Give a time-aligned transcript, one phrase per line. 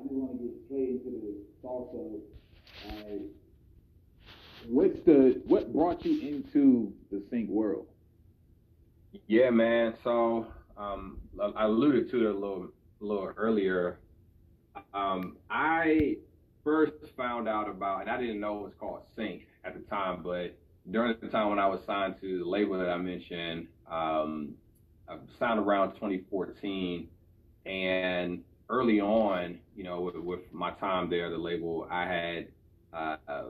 [0.00, 3.20] I just want to get straight into the thoughts of like,
[4.66, 7.86] what's the what brought you into the sync world?
[9.26, 9.94] Yeah, man.
[10.02, 10.46] So
[10.78, 11.18] um,
[11.54, 12.68] I alluded to it a little
[13.00, 13.98] a little earlier.
[14.94, 16.16] Um, I
[16.64, 20.22] first found out about, and I didn't know it was called Sync at the time,
[20.22, 20.56] but
[20.90, 24.54] during the time when I was signed to the label that I mentioned, um,
[25.08, 27.08] I signed around 2014,
[27.66, 32.46] and early on, you know, with, with my time there, the label, I had
[32.92, 33.42] uh, uh,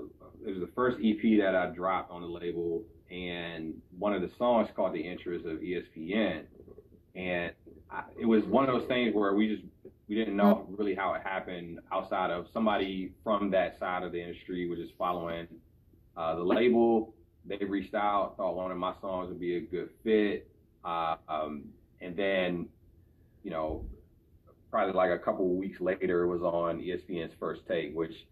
[0.46, 4.30] it was the first EP that I dropped on the label, and one of the
[4.36, 6.44] songs called "The Interest of ESPN,"
[7.14, 7.52] and
[7.90, 9.62] I, it was one of those things where we just
[10.08, 14.20] we didn't know really how it happened outside of somebody from that side of the
[14.20, 15.46] industry was just following
[16.16, 17.14] uh, the label.
[17.46, 20.50] They reached out, thought one of my songs would be a good fit,
[20.84, 21.64] uh, um,
[22.02, 22.68] and then,
[23.42, 23.86] you know,
[24.70, 28.26] probably like a couple of weeks later, it was on ESPN's First Take, which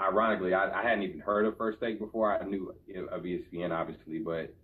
[0.00, 2.40] ironically I, I hadn't even heard of First Take before.
[2.40, 2.74] I knew
[3.10, 4.54] of ESPN obviously, but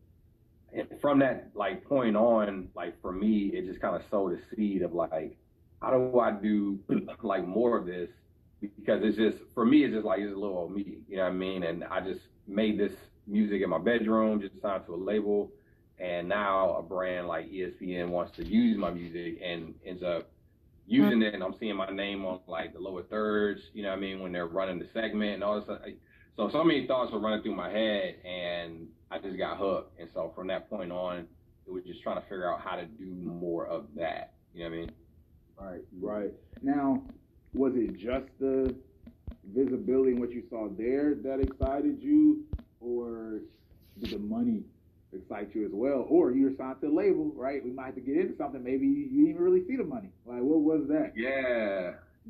[1.00, 4.82] from that like point on, like for me, it just kind of sowed a seed
[4.82, 5.36] of like,
[5.80, 6.78] how do I do
[7.22, 8.08] like more of this?
[8.60, 11.30] Because it's just for me, it's just like it's a little me, you know what
[11.30, 11.64] I mean?
[11.64, 12.92] And I just made this
[13.26, 15.50] music in my bedroom, just signed to a label,
[15.98, 20.30] and now a brand like ESPN wants to use my music and ends up
[20.86, 21.22] using mm-hmm.
[21.22, 24.00] it, and I'm seeing my name on like the lower thirds, you know what I
[24.00, 25.68] mean, when they're running the segment and all this.
[26.36, 30.00] So so many thoughts were running through my head, and I just got hooked.
[30.00, 31.26] And so from that point on,
[31.66, 34.34] it was just trying to figure out how to do more of that.
[34.54, 34.90] You know what I mean?
[35.58, 36.32] Right, right.
[36.62, 37.02] Now,
[37.54, 38.74] was it just the
[39.54, 42.44] visibility and what you saw there that excited you,
[42.80, 43.40] or
[44.00, 44.62] did the money
[45.12, 46.06] excite you as well?
[46.08, 47.62] Or you were signed to a label, right?
[47.64, 48.62] We might have to get into something.
[48.62, 50.08] Maybe you didn't even really see the money.
[50.24, 50.41] Like, what was that?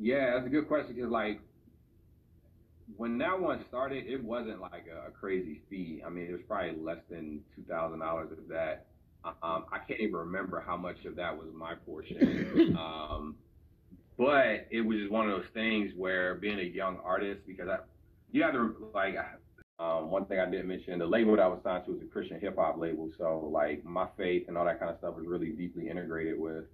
[0.03, 1.39] Yeah, that's a good question because like
[2.97, 6.03] when that one started, it wasn't like a, a crazy fee.
[6.05, 8.87] I mean, it was probably less than two thousand dollars of that.
[9.23, 12.75] Um, I can't even remember how much of that was my portion.
[12.77, 13.35] Um,
[14.17, 17.77] but it was just one of those things where being a young artist, because I,
[18.31, 19.15] you have to like,
[19.79, 22.05] um, one thing I didn't mention, the label that I was signed to was a
[22.05, 23.09] Christian hip hop label.
[23.17, 26.65] So like my faith and all that kind of stuff was really deeply integrated with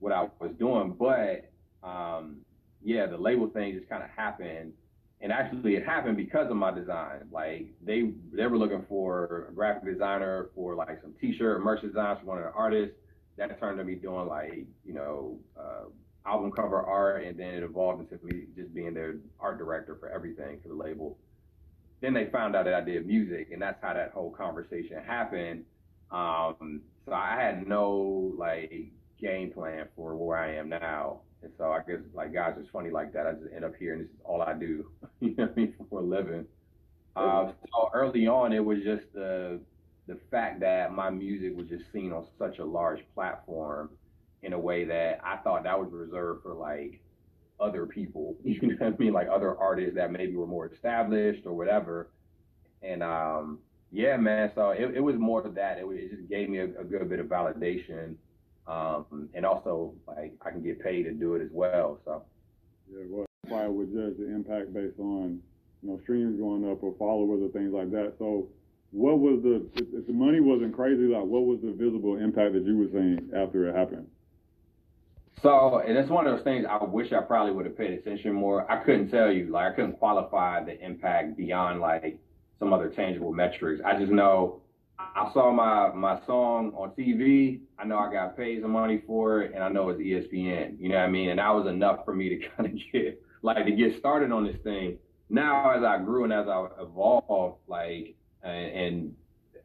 [0.00, 0.96] what I was doing.
[0.98, 1.50] But
[1.86, 2.38] um,
[2.82, 4.72] yeah, the label thing just kind of happened
[5.20, 7.20] and actually it happened because of my design.
[7.30, 12.20] Like they they were looking for a graphic designer for like some t-shirt merch designs
[12.20, 12.96] for one of the artists.
[13.36, 15.84] That turned to me doing like you know uh,
[16.26, 20.10] album cover art, and then it evolved into me just being their art director for
[20.10, 21.18] everything for the label.
[22.00, 25.64] Then they found out that I did music, and that's how that whole conversation happened.
[26.10, 31.20] Um, so I had no like game plan for where I am now.
[31.60, 33.26] So I guess like guys it's funny like that.
[33.26, 34.86] I just end up here and this is all I do.
[35.20, 36.46] you know what I mean for a living.
[37.14, 39.60] Uh, so early on it was just the
[40.06, 43.90] the fact that my music was just seen on such a large platform
[44.42, 47.02] in a way that I thought that was reserved for like
[47.60, 48.36] other people.
[48.44, 49.12] You know what I mean?
[49.12, 52.08] Like other artists that maybe were more established or whatever.
[52.82, 53.58] And um
[53.92, 54.50] yeah, man.
[54.54, 55.76] So it, it was more of that.
[55.76, 58.14] It, it just gave me a, a good bit of validation
[58.70, 61.98] um, and also like I can get paid to do it as well.
[62.04, 62.22] So
[62.90, 65.40] yeah, well, I would judge the impact based on
[65.82, 68.14] you know streams going up or followers or things like that.
[68.18, 68.48] So
[68.92, 72.64] what was the if the money wasn't crazy, like what was the visible impact that
[72.64, 74.06] you were seeing after it happened?
[75.42, 78.34] So, and it's one of those things I wish I probably would have paid attention
[78.34, 78.70] more.
[78.70, 82.18] I couldn't tell you, like, I couldn't qualify the impact beyond like
[82.58, 83.80] some other tangible metrics.
[83.84, 84.60] I just know
[85.14, 87.60] I saw my my song on TV.
[87.78, 90.78] I know I got paid some money for it, and I know it's ESPN.
[90.78, 91.30] You know what I mean?
[91.30, 94.44] And that was enough for me to kind of get like to get started on
[94.44, 94.98] this thing.
[95.28, 99.14] Now, as I grew and as I evolved, like and, and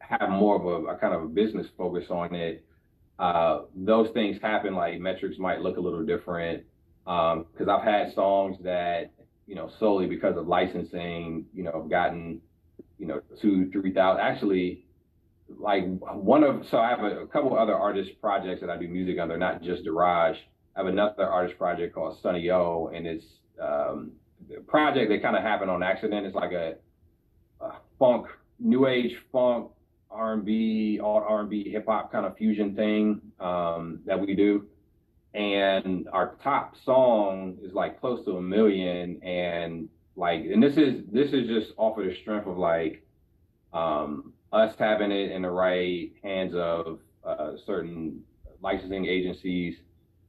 [0.00, 2.64] have more of a, a, kind of a business focus on it,
[3.18, 4.74] uh, those things happen.
[4.74, 6.64] Like metrics might look a little different
[7.04, 9.10] because um, I've had songs that
[9.46, 12.40] you know solely because of licensing, you know, gotten
[12.98, 14.22] you know two, three thousand.
[14.22, 14.85] Actually,
[15.48, 18.88] like one of so I have a, a couple other artist projects that I do
[18.88, 19.28] music on.
[19.28, 20.36] They're not just Deraj.
[20.74, 23.24] I have another artist project called Sunny O, and it's
[23.60, 24.12] um,
[24.54, 26.26] a project that kind of happened on accident.
[26.26, 26.74] It's like a,
[27.60, 28.26] a funk,
[28.58, 29.70] new age funk,
[30.10, 34.20] R and B, all R and B, hip hop kind of fusion thing um, that
[34.20, 34.66] we do.
[35.34, 41.02] And our top song is like close to a million, and like, and this is
[41.12, 43.06] this is just off of the strength of like
[43.72, 48.22] um, us having it in the right hands of uh, certain
[48.62, 49.76] licensing agencies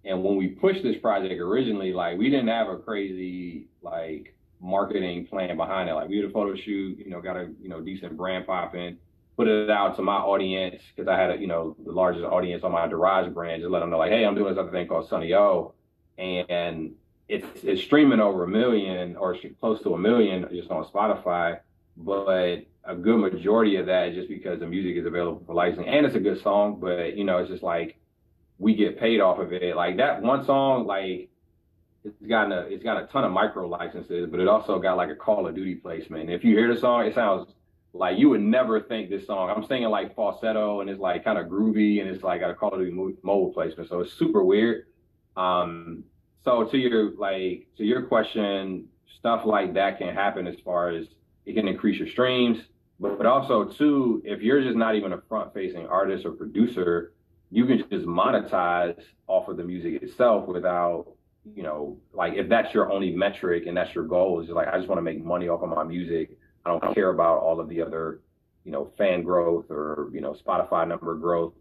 [0.04, 5.28] And when we pushed this project originally, like we didn't have a crazy like marketing
[5.28, 5.94] plan behind it.
[5.94, 8.98] Like we did a photo shoot, you know, got a you know decent brand popping,
[9.36, 12.64] put it out to my audience because I had a you know the largest audience
[12.64, 13.62] on my Deraj brand.
[13.62, 15.74] Just let them know like, hey, I'm doing this other thing called Sunny O,
[16.18, 16.94] and
[17.28, 21.60] it's it's streaming over a million or close to a million just on Spotify.
[21.98, 25.88] But a good majority of that is just because the music is available for licensing
[25.88, 26.80] and it's a good song.
[26.80, 27.98] But you know, it's just like
[28.60, 29.76] we get paid off of it.
[29.76, 31.30] Like that one song, like
[32.04, 35.10] it's got a it's got a ton of micro licenses, but it also got like
[35.10, 36.24] a Call of Duty placement.
[36.24, 37.50] And if you hear the song, it sounds
[37.94, 39.50] like you would never think this song.
[39.50, 42.56] I'm singing like falsetto and it's like kind of groovy and it's like got a
[42.56, 42.92] Call of Duty
[43.24, 44.86] mobile placement, so it's super weird.
[45.36, 46.04] Um,
[46.44, 48.86] so to your like to your question,
[49.18, 51.08] stuff like that can happen as far as
[51.48, 52.60] it can increase your streams,
[53.00, 57.14] but, but also too, if you're just not even a front facing artist or producer,
[57.50, 61.08] you can just monetize off of the music itself without
[61.56, 64.78] you know, like if that's your only metric and that's your goal, is like I
[64.78, 66.38] just want to make money off of my music.
[66.66, 68.22] I don't care about all of the other,
[68.66, 71.54] you know, fan growth or you know Spotify number growth.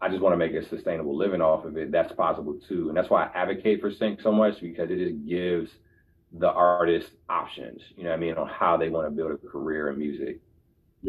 [0.00, 1.90] I just want to make a sustainable living off of it.
[1.90, 5.26] That's possible too, and that's why I advocate for sync so much because it just
[5.26, 5.70] gives
[6.32, 7.82] the artist options.
[7.96, 10.40] You know, I mean, on how they want to build a career in music.